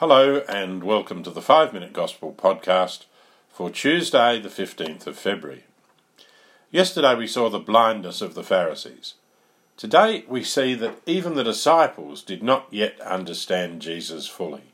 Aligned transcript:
Hello, 0.00 0.42
and 0.48 0.82
welcome 0.82 1.22
to 1.24 1.30
the 1.30 1.42
5 1.42 1.74
Minute 1.74 1.92
Gospel 1.92 2.32
podcast 2.32 3.04
for 3.50 3.68
Tuesday, 3.68 4.40
the 4.40 4.48
15th 4.48 5.06
of 5.06 5.18
February. 5.18 5.64
Yesterday 6.70 7.14
we 7.14 7.26
saw 7.26 7.50
the 7.50 7.58
blindness 7.58 8.22
of 8.22 8.32
the 8.32 8.42
Pharisees. 8.42 9.16
Today 9.76 10.24
we 10.26 10.42
see 10.42 10.72
that 10.72 11.02
even 11.04 11.34
the 11.34 11.44
disciples 11.44 12.22
did 12.22 12.42
not 12.42 12.66
yet 12.70 12.98
understand 13.02 13.82
Jesus 13.82 14.26
fully. 14.26 14.72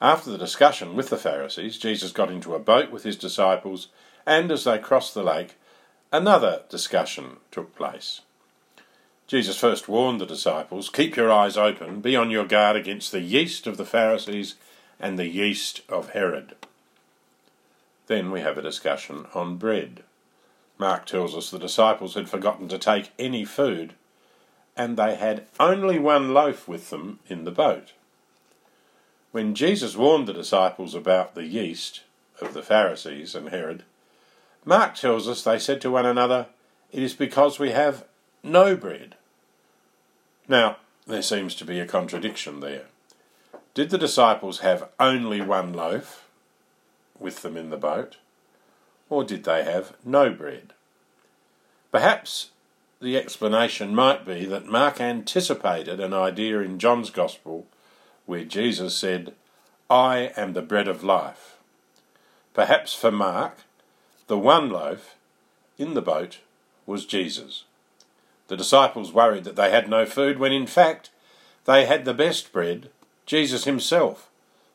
After 0.00 0.32
the 0.32 0.38
discussion 0.38 0.96
with 0.96 1.08
the 1.08 1.16
Pharisees, 1.16 1.78
Jesus 1.78 2.10
got 2.10 2.28
into 2.28 2.56
a 2.56 2.58
boat 2.58 2.90
with 2.90 3.04
his 3.04 3.16
disciples, 3.16 3.90
and 4.26 4.50
as 4.50 4.64
they 4.64 4.80
crossed 4.80 5.14
the 5.14 5.22
lake, 5.22 5.54
another 6.10 6.62
discussion 6.68 7.36
took 7.52 7.76
place. 7.76 8.22
Jesus 9.26 9.58
first 9.58 9.88
warned 9.88 10.20
the 10.20 10.26
disciples 10.26 10.88
Keep 10.88 11.16
your 11.16 11.32
eyes 11.32 11.56
open, 11.56 12.00
be 12.00 12.14
on 12.14 12.30
your 12.30 12.46
guard 12.46 12.76
against 12.76 13.10
the 13.10 13.20
yeast 13.20 13.66
of 13.66 13.76
the 13.76 13.84
Pharisees 13.84 14.54
and 15.00 15.18
the 15.18 15.26
yeast 15.26 15.80
of 15.88 16.10
Herod. 16.10 16.54
Then 18.06 18.30
we 18.30 18.40
have 18.40 18.56
a 18.56 18.62
discussion 18.62 19.26
on 19.34 19.56
bread. 19.56 20.04
Mark 20.78 21.06
tells 21.06 21.34
us 21.34 21.50
the 21.50 21.58
disciples 21.58 22.14
had 22.14 22.28
forgotten 22.28 22.68
to 22.68 22.78
take 22.78 23.10
any 23.18 23.44
food, 23.44 23.94
and 24.76 24.96
they 24.96 25.16
had 25.16 25.46
only 25.58 25.98
one 25.98 26.32
loaf 26.32 26.68
with 26.68 26.90
them 26.90 27.18
in 27.26 27.44
the 27.44 27.50
boat. 27.50 27.94
When 29.32 29.54
Jesus 29.54 29.96
warned 29.96 30.28
the 30.28 30.32
disciples 30.32 30.94
about 30.94 31.34
the 31.34 31.46
yeast 31.46 32.02
of 32.40 32.54
the 32.54 32.62
Pharisees 32.62 33.34
and 33.34 33.48
Herod, 33.48 33.82
Mark 34.64 34.94
tells 34.94 35.26
us 35.26 35.42
they 35.42 35.58
said 35.58 35.80
to 35.80 35.90
one 35.90 36.06
another, 36.06 36.46
It 36.92 37.02
is 37.02 37.14
because 37.14 37.58
we 37.58 37.70
have 37.70 38.04
no 38.42 38.76
bread. 38.76 39.16
Now, 40.48 40.76
there 41.06 41.22
seems 41.22 41.54
to 41.56 41.64
be 41.64 41.80
a 41.80 41.86
contradiction 41.86 42.60
there. 42.60 42.86
Did 43.74 43.90
the 43.90 43.98
disciples 43.98 44.60
have 44.60 44.88
only 44.98 45.40
one 45.40 45.72
loaf 45.72 46.28
with 47.18 47.42
them 47.42 47.56
in 47.56 47.70
the 47.70 47.76
boat, 47.76 48.16
or 49.10 49.24
did 49.24 49.44
they 49.44 49.64
have 49.64 49.96
no 50.04 50.30
bread? 50.30 50.72
Perhaps 51.92 52.50
the 53.00 53.16
explanation 53.16 53.94
might 53.94 54.24
be 54.24 54.44
that 54.46 54.66
Mark 54.66 55.00
anticipated 55.00 56.00
an 56.00 56.14
idea 56.14 56.60
in 56.60 56.78
John's 56.78 57.10
Gospel 57.10 57.66
where 58.24 58.44
Jesus 58.44 58.96
said, 58.96 59.34
I 59.88 60.32
am 60.36 60.52
the 60.52 60.62
bread 60.62 60.88
of 60.88 61.04
life. 61.04 61.56
Perhaps 62.54 62.94
for 62.94 63.12
Mark, 63.12 63.58
the 64.26 64.38
one 64.38 64.70
loaf 64.70 65.14
in 65.78 65.94
the 65.94 66.02
boat 66.02 66.40
was 66.86 67.04
Jesus. 67.04 67.64
The 68.48 68.56
disciples 68.56 69.12
worried 69.12 69.44
that 69.44 69.56
they 69.56 69.70
had 69.70 69.88
no 69.88 70.06
food 70.06 70.38
when 70.38 70.52
in 70.52 70.66
fact 70.66 71.10
they 71.64 71.86
had 71.86 72.04
the 72.04 72.14
best 72.14 72.52
bread, 72.52 72.90
Jesus 73.26 73.64
Himself, 73.64 74.30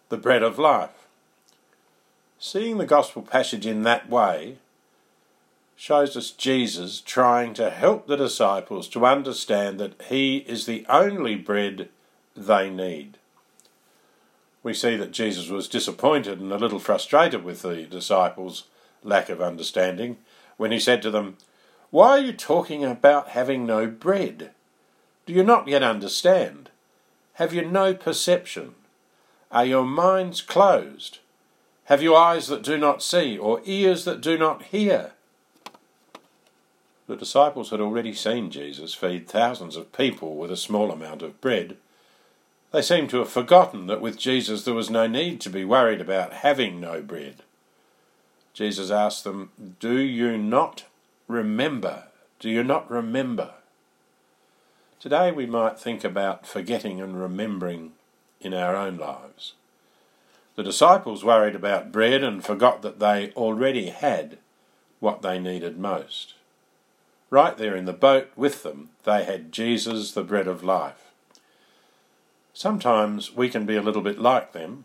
the 0.09 0.17
bread 0.17 0.43
of 0.43 0.59
life. 0.59 1.07
Seeing 2.37 2.77
the 2.77 2.85
Gospel 2.85 3.21
passage 3.21 3.65
in 3.65 3.83
that 3.83 4.09
way 4.09 4.57
shows 5.75 6.17
us 6.17 6.31
Jesus 6.31 7.01
trying 7.01 7.53
to 7.53 7.69
help 7.69 8.07
the 8.07 8.17
disciples 8.17 8.87
to 8.89 9.05
understand 9.05 9.79
that 9.79 9.99
He 10.09 10.37
is 10.39 10.65
the 10.65 10.85
only 10.89 11.35
bread 11.35 11.89
they 12.35 12.69
need. 12.69 13.17
We 14.63 14.73
see 14.73 14.95
that 14.97 15.11
Jesus 15.11 15.49
was 15.49 15.67
disappointed 15.67 16.39
and 16.39 16.51
a 16.51 16.57
little 16.57 16.79
frustrated 16.79 17.43
with 17.43 17.61
the 17.61 17.83
disciples' 17.83 18.65
lack 19.03 19.29
of 19.29 19.41
understanding 19.41 20.17
when 20.57 20.71
He 20.71 20.79
said 20.79 21.01
to 21.01 21.09
them, 21.09 21.37
why 21.91 22.11
are 22.11 22.19
you 22.19 22.33
talking 22.33 22.85
about 22.85 23.29
having 23.29 23.65
no 23.65 23.85
bread? 23.85 24.51
Do 25.25 25.33
you 25.33 25.43
not 25.43 25.67
yet 25.67 25.83
understand? 25.83 26.69
Have 27.33 27.53
you 27.53 27.65
no 27.65 27.93
perception? 27.93 28.75
Are 29.51 29.65
your 29.65 29.83
minds 29.83 30.41
closed? 30.41 31.19
Have 31.85 32.01
you 32.01 32.15
eyes 32.15 32.47
that 32.47 32.63
do 32.63 32.77
not 32.77 33.03
see, 33.03 33.37
or 33.37 33.61
ears 33.65 34.05
that 34.05 34.21
do 34.21 34.37
not 34.37 34.63
hear? 34.63 35.11
The 37.07 37.17
disciples 37.17 37.71
had 37.71 37.81
already 37.81 38.13
seen 38.13 38.51
Jesus 38.51 38.93
feed 38.93 39.27
thousands 39.27 39.75
of 39.75 39.91
people 39.91 40.37
with 40.37 40.49
a 40.49 40.57
small 40.57 40.91
amount 40.91 41.21
of 41.21 41.41
bread. 41.41 41.75
They 42.71 42.81
seemed 42.81 43.09
to 43.09 43.17
have 43.17 43.29
forgotten 43.29 43.87
that 43.87 43.99
with 43.99 44.17
Jesus 44.17 44.63
there 44.63 44.73
was 44.73 44.89
no 44.89 45.07
need 45.07 45.41
to 45.41 45.49
be 45.49 45.65
worried 45.65 45.99
about 45.99 46.31
having 46.31 46.79
no 46.79 47.01
bread. 47.01 47.43
Jesus 48.53 48.89
asked 48.89 49.25
them, 49.25 49.51
Do 49.81 49.99
you 49.99 50.37
not 50.37 50.85
remember. 51.31 52.03
Do 52.39 52.49
you 52.49 52.63
not 52.63 52.89
remember? 52.91 53.51
Today 54.99 55.31
we 55.31 55.45
might 55.45 55.79
think 55.79 56.03
about 56.03 56.45
forgetting 56.45 57.01
and 57.01 57.19
remembering 57.19 57.93
in 58.39 58.53
our 58.53 58.75
own 58.75 58.97
lives. 58.97 59.53
The 60.55 60.63
disciples 60.63 61.23
worried 61.23 61.55
about 61.55 61.91
bread 61.91 62.23
and 62.23 62.43
forgot 62.43 62.81
that 62.81 62.99
they 62.99 63.31
already 63.31 63.87
had 63.89 64.37
what 64.99 65.21
they 65.21 65.39
needed 65.39 65.79
most. 65.79 66.35
Right 67.29 67.57
there 67.57 67.75
in 67.75 67.85
the 67.85 67.93
boat 67.93 68.29
with 68.35 68.63
them, 68.63 68.89
they 69.05 69.23
had 69.23 69.53
Jesus, 69.53 70.11
the 70.11 70.23
bread 70.23 70.47
of 70.47 70.63
life. 70.63 71.11
Sometimes 72.53 73.33
we 73.33 73.49
can 73.49 73.65
be 73.65 73.77
a 73.77 73.81
little 73.81 74.01
bit 74.01 74.19
like 74.19 74.51
them. 74.51 74.83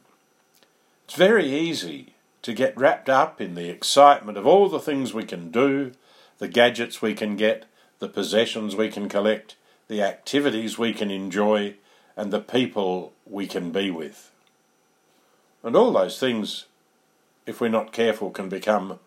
It's 1.05 1.17
very 1.17 1.53
easy 1.53 2.15
to 2.43 2.53
get 2.53 2.77
wrapped 2.79 3.09
up 3.09 3.41
in 3.41 3.57
the 3.57 3.69
excitement 3.69 4.39
of 4.39 4.47
all 4.47 4.69
the 4.69 4.79
things 4.79 5.13
we 5.13 5.25
can 5.25 5.51
do, 5.51 5.93
the 6.39 6.49
gadgets 6.49 7.01
we 7.01 7.15
can 7.15 7.37
get, 7.37 7.65
the 7.99 8.09
possessions 8.09 8.77
we 8.77 8.89
can 8.91 9.09
collect, 9.09 9.57
the 9.89 10.03
activities 10.03 10.79
we 10.79 10.93
can 10.93 11.11
enjoy, 11.11 11.75
and 12.17 12.33
the 12.33 12.41
people 12.41 13.13
we 13.27 13.47
can 13.47 13.71
be 13.71 13.91
with. 13.91 14.31
And 15.63 15.75
all 15.75 15.93
those 15.93 16.19
things, 16.19 16.67
if 17.47 17.61
we're 17.61 17.69
not 17.69 17.93
careful, 17.93 18.31
can 18.31 18.49
become 18.49 18.99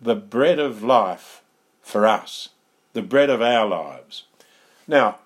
the 0.00 0.14
bread 0.16 0.58
of 0.58 0.82
life 0.82 1.42
for 1.82 2.06
us, 2.06 2.50
the 2.92 3.02
bread 3.02 3.30
of 3.30 3.42
our 3.42 3.66
lives. 3.66 4.24
Now, 4.86 5.18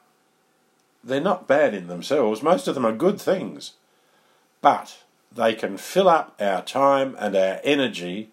they're 1.02 1.20
not 1.20 1.46
bad 1.46 1.74
in 1.74 1.86
themselves, 1.86 2.42
most 2.42 2.66
of 2.66 2.74
them 2.74 2.84
are 2.84 2.92
good 2.92 3.20
things, 3.20 3.72
but 4.60 4.98
they 5.30 5.54
can 5.54 5.76
fill 5.76 6.08
up 6.08 6.34
our 6.40 6.62
time 6.62 7.14
and 7.18 7.36
our 7.36 7.60
energy, 7.62 8.30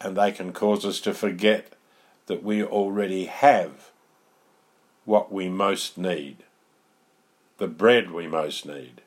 and 0.00 0.16
they 0.16 0.32
can 0.32 0.52
cause 0.52 0.84
us 0.84 1.00
to 1.00 1.12
forget 1.12 1.74
that 2.26 2.42
we 2.42 2.62
already 2.62 3.26
have 3.26 3.90
what 5.04 5.32
we 5.32 5.48
most 5.48 5.98
need, 5.98 6.38
the 7.58 7.68
bread 7.68 8.10
we 8.10 8.26
most 8.26 8.66
need, 8.66 9.02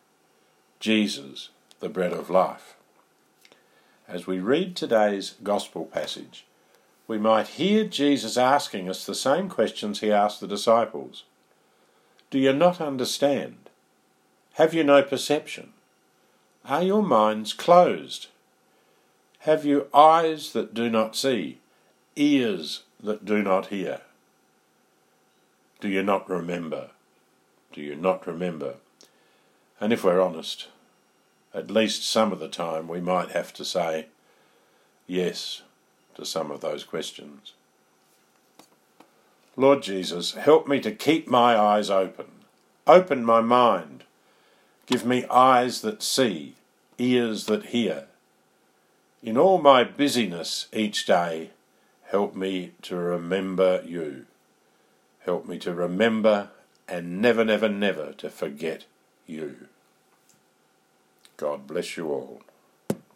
Jesus, 0.80 1.50
the 1.80 1.90
bread 1.90 2.14
of 2.14 2.30
life. 2.30 2.76
As 4.08 4.28
we 4.28 4.40
read 4.40 4.76
today's 4.76 5.36
Gospel 5.44 5.86
passage, 5.86 6.46
we 7.08 7.18
might 7.18 7.48
hear 7.48 7.86
Jesus 7.86 8.38
asking 8.38 8.90
us 8.90 9.06
the 9.06 9.16
same 9.16 9.50
questions 9.50 10.00
he 10.00 10.12
asked 10.12 10.40
the 10.40 10.48
disciples. 10.48 11.24
Do 12.30 12.38
you 12.38 12.54
not 12.54 12.80
understand? 12.80 13.70
Have 14.54 14.74
you 14.74 14.84
no 14.84 15.02
perception? 15.02 15.74
Are 16.66 16.84
your 16.84 17.04
minds 17.04 17.54
closed? 17.54 18.28
Have 19.40 19.66
you 19.66 19.88
eyes 19.94 20.52
that 20.52 20.74
do 20.74 20.90
not 20.90 21.16
see, 21.16 21.60
ears 22.16 22.84
that 23.02 23.26
do 23.26 23.42
not 23.44 23.68
hear? 23.68 24.02
Do 25.80 25.88
you 25.88 26.04
not 26.04 26.30
remember? 26.30 26.90
Do 27.72 27.82
you 27.82 27.96
not 27.96 28.26
remember? 28.26 28.76
And 29.80 29.94
if 29.94 30.04
we're 30.04 30.22
honest, 30.22 30.68
at 31.54 31.70
least 31.70 32.08
some 32.08 32.32
of 32.32 32.40
the 32.40 32.48
time 32.48 32.88
we 32.88 33.00
might 33.00 33.32
have 33.32 33.54
to 33.54 33.66
say 33.66 34.08
yes 35.06 35.62
to 36.16 36.26
some 36.26 36.52
of 36.52 36.62
those 36.62 36.84
questions. 36.84 37.54
Lord 39.56 39.82
Jesus, 39.82 40.34
help 40.34 40.68
me 40.68 40.80
to 40.82 40.92
keep 40.92 41.28
my 41.28 41.58
eyes 41.58 41.90
open. 41.90 42.28
Open 42.86 43.26
my 43.26 43.42
mind. 43.42 44.04
Give 44.86 45.06
me 45.06 45.26
eyes 45.30 45.82
that 45.82 46.02
see, 46.02 46.56
ears 46.98 47.46
that 47.46 47.68
hear. 47.68 48.06
In 49.24 49.38
all 49.38 49.60
my 49.60 49.84
busyness 49.84 50.68
each 50.72 51.06
day, 51.06 51.52
Help 52.10 52.36
me 52.36 52.72
to 52.84 52.96
remember 52.96 53.84
you. 53.86 54.26
Help 55.26 55.46
me 55.46 55.58
to 55.60 55.74
remember 55.74 56.52
and 56.88 57.22
never, 57.22 57.44
never, 57.44 57.68
never 57.68 58.14
to 58.14 58.30
forget 58.30 58.86
you. 59.26 59.68
God 61.36 61.68
bless 61.68 61.98
you 61.98 62.08
all. 62.10 62.42